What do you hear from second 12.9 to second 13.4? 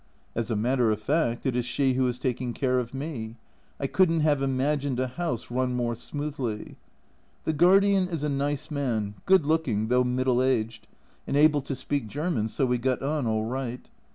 on